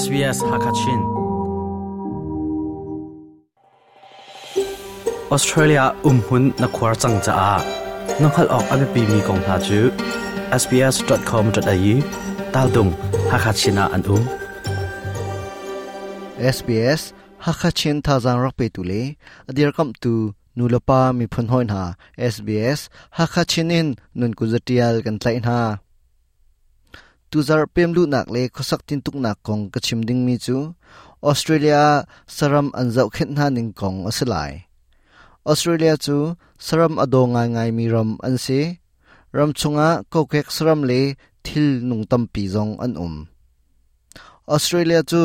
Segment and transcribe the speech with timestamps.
[0.00, 1.00] SBS Hakachin
[5.34, 7.50] Australia umhun na khwar changcha a
[8.22, 9.80] nokhal ok ame pi mi kong tha chu
[10.60, 11.94] sbs.com.au
[12.54, 12.90] taldung
[13.32, 14.24] hakachina an um
[16.54, 17.02] SBS
[17.46, 19.02] Hakachin tha jang rak pe tu le
[19.50, 20.14] adir kam tu
[20.56, 21.84] nulapa mi phun hoin ha
[22.32, 22.80] SBS
[23.18, 25.60] Hakachin in nun ku zatial kan tlai ha
[27.30, 30.56] tuzar pemlu nak le khosak tin tuk nak kong ka chim ding mi chu.
[31.30, 31.82] Australia,
[32.36, 34.52] saram an khen na ning kong asalai.
[35.50, 36.16] Australia chu,
[36.66, 38.60] saram ado ngai ngai mi ram an se.
[39.36, 41.00] Ram chunga ko kek saram le,
[41.44, 43.14] thil nung tam pi jong an um.
[44.54, 45.22] Australia chu,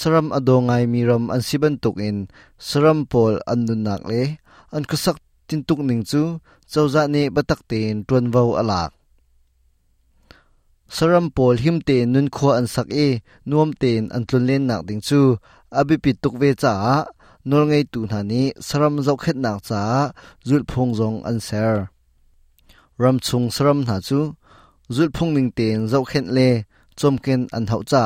[0.00, 2.18] saram ado ngai mi ram an siban tuk in.
[2.68, 4.22] Saram pol an nun nak le.
[4.74, 5.16] An khosak
[5.48, 6.22] tin tuk ning chu
[6.72, 8.90] chawza ne batak ten tuan vau alak
[10.88, 13.08] saram pol him te nun kho an sak e
[13.48, 15.20] nuam ten an tlun len nak ding chu
[15.78, 16.72] abi pi tuk ve cha
[17.48, 19.82] nol ngei tu na ni saram zau khet nak cha
[20.48, 21.74] zul phung zong an ser
[23.02, 24.20] ram chung saram na chu
[24.94, 26.48] zul phung ning ten zau khet le
[26.98, 28.04] chom ken an hau cha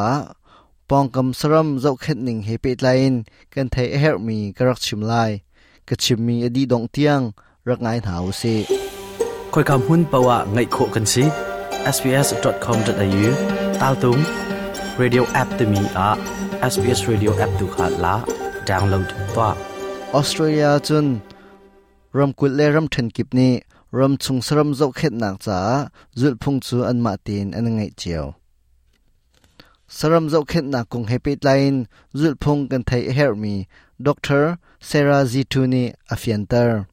[0.88, 3.14] pong kam saram zau khet ning he pe lain
[3.52, 5.32] kan thai her mi karak chim lai
[5.86, 7.24] ka chim mi adi dong tiang
[7.68, 8.54] rak ngai hau se
[9.52, 11.24] khoi kam hun pawa ngai kho kan si
[11.86, 13.30] sbs.com.au
[13.80, 14.20] tal tung
[14.98, 16.08] radio app to mi a
[16.72, 18.14] sbs radio app tu kha la
[18.68, 19.70] download to
[20.12, 21.22] Australia chun,
[22.12, 26.34] ram kul le ram then kip ni, ram chung saram zo khet nak cha, zul
[26.42, 28.34] phung chu an ma tin an ngai chiao.
[29.88, 33.68] Saram zo khet nak kung happy line zul phung kan thai Help me
[34.02, 36.86] doctor sarah zituni, afiantar.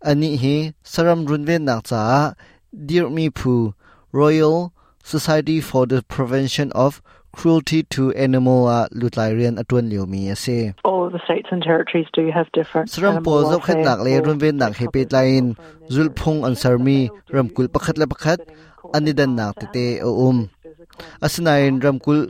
[0.00, 2.32] Ani hi, saram runve nak cha
[2.72, 3.72] dear me phu
[4.12, 7.00] royal society for the prevention of
[7.32, 12.50] cruelty to animal a lutlarian atun liomi ase all the states and territories do have
[12.52, 15.56] different sram po zo khat nak le run ven nak hepe line
[15.88, 18.44] zul phung an sarmi ram kul pakhat la pakhat
[18.96, 20.38] ani dan nak te te o um
[21.24, 22.20] asinain ram kul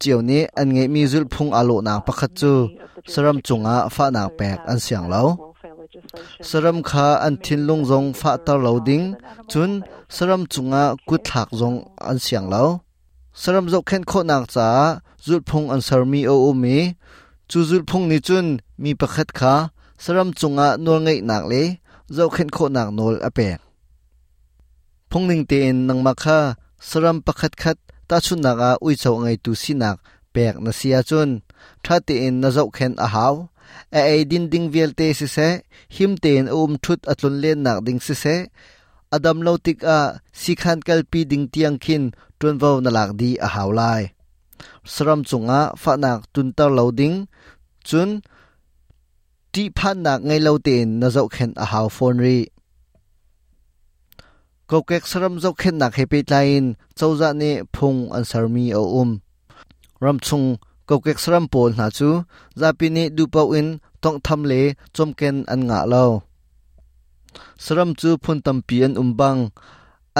[0.00, 2.52] chiao ni an nge mi zul phung alo na pakhat chu
[3.12, 5.53] saram chunga fa nak pek an siang lo
[6.48, 9.06] saram kha an thin lung zong fa tar lo ding.
[9.50, 9.70] Chun
[10.16, 11.78] saram chunga ku thak zong
[12.10, 12.64] an siang lo
[13.42, 14.68] saram zo khen kho nak cha,
[15.24, 16.76] zul phung an sarmi o o mi.
[17.50, 18.46] Chu zul phung ni chun,
[18.82, 19.54] mi pakhat kha.
[20.04, 21.62] Saram chunga nol ngai nak le,
[22.16, 23.58] zo khen kho nak nol a pek
[25.14, 26.38] phung ning te in nang ma kha,
[26.88, 29.96] saram pakhat khat, ta chun naga ui chau ngai tu si nak,
[30.34, 31.30] pek na sia chun.
[31.84, 33.34] Tha te in na zo khen a haw
[33.98, 35.48] a ai din ding vel te si se,
[35.96, 38.36] him ten um thut atlun len nak ding si se.
[39.14, 39.98] Adam lo tik a
[40.40, 42.04] sikhan kal pi ding tiang khin,
[42.38, 44.02] tun vo na lak di a haw lai.
[44.92, 47.16] Sram chunga fa nak tun tar lo ding.
[47.88, 48.10] Chun,
[49.52, 52.38] ti phan nak ngai lo ten na zo khen a haw phone ri.
[54.70, 59.10] Ko kek sram zo khen nak hepe line chawza ne phung an sarmi o um.
[60.02, 60.48] Ram chung
[60.88, 62.08] ko kek saram pol na chu
[62.60, 63.68] zapi ne du pau in
[64.02, 64.60] tong tham le
[64.94, 66.04] chom ken an nga lo.
[67.64, 69.40] Saram chu phun tam pi an um bang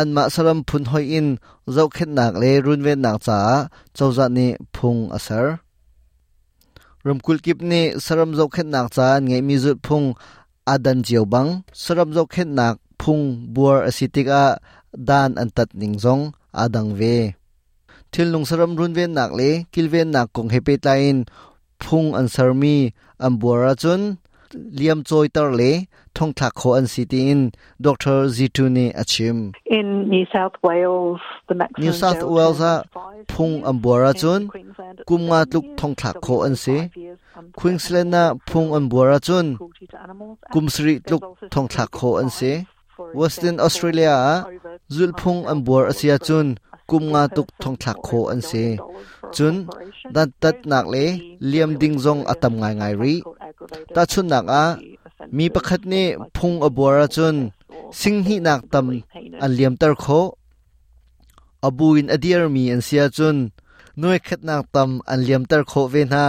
[0.01, 1.29] an ma saram phun hoi in
[1.75, 3.39] zo khet nak le, run ve nak cha
[3.97, 5.47] chawza ni phung asar.
[7.05, 10.07] Rum kul kip ni saram zo khet nak cha ngai mi zut phung
[10.73, 11.51] adan jiao bang.
[11.83, 13.25] Saram zo khet nak phung
[13.55, 14.43] buar asitika
[15.09, 16.23] dan an tat ning zong
[16.63, 17.17] adang ve
[18.15, 21.17] thil lung saram run ven nak le kil ven nak kong hepe tain
[21.85, 22.77] phung an sarmi
[23.25, 24.03] an buara chun.
[24.79, 25.71] Liam choi tar le
[26.17, 27.41] thong thak kho an city in.
[27.87, 29.39] Dr zituni achim
[29.79, 32.75] in New South Wales the maximum New South Wales a
[33.33, 34.43] phung an buara chun.
[35.09, 36.77] Kum nga tluk thong thak kho an se
[37.59, 39.47] Queensland na phung an buara chun.
[40.53, 41.23] kum sri tluk
[41.53, 42.53] thong thak kho an se
[43.21, 44.17] Western Australia
[44.95, 46.49] zul phung an buar asia chun
[46.91, 48.65] kum nga à, tuk thong thak kho an se
[49.35, 49.57] chun
[50.15, 51.07] dan tat nak le
[51.51, 53.15] liam ding zong atam ngai ngai ri
[53.95, 54.65] ta chun à, nak a
[55.37, 56.03] mi pakhat ne
[56.37, 57.37] phung abora chun
[58.01, 58.87] sing hi nak tam
[59.45, 60.21] an liam tar kho
[61.67, 63.39] abuin adier mi an sia chun
[64.01, 66.25] noi khat nak tam an liam tar kho ve na.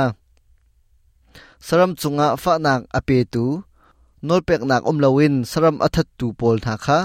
[1.66, 3.46] Saram chunga fa nak ape tu.
[4.28, 7.00] Nol pek nak om lawin saram athat tu pol tha kha.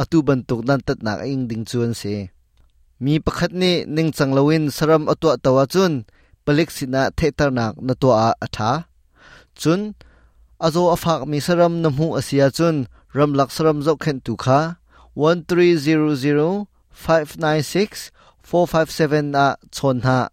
[0.00, 2.14] Atu bantuk dan tat nak ing ding chuan se
[3.04, 5.92] มีประคัดนี้นิ่งจังลวินสรมอตัวตัวจุน
[6.44, 8.12] ปลิกสินะเทตนักนตัว
[8.42, 8.72] อาถา
[9.60, 9.80] จุน
[10.64, 12.76] อาโจอฟากมีสรมนมูอาเซียจุน
[13.16, 14.60] รำลักสรมจกเข็นตุคา
[15.14, 18.12] 1300 596
[18.44, 19.56] 457 a
[20.06, 20.28] ha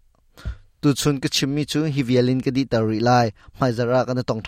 [4.26, 4.40] tong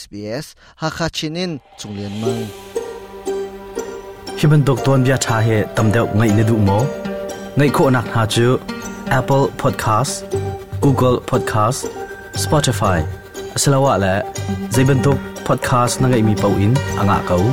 [0.00, 0.46] SBS
[0.80, 2.42] ha kha chinin chunglen mang.
[4.38, 7.03] Hi ban dok ton bia tha he tam deuh ngai ne du mo
[7.58, 8.46] ngai kho nak ha chu
[9.18, 10.12] Apple Podcast
[10.84, 11.80] Google Podcast
[12.44, 12.98] Spotify
[13.56, 14.14] asalawa la
[14.74, 15.18] zaiban tok
[15.48, 17.44] podcast na ngai mi pau in anga kau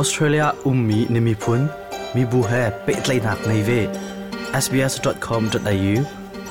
[0.00, 1.60] Australia ummi nimi phun
[2.14, 3.80] mi bu he pe tlai nak nei ve
[4.64, 5.94] sbs.com.au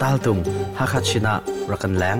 [0.02, 0.42] tal tung
[0.80, 1.34] hakachina
[1.72, 2.20] rakan lang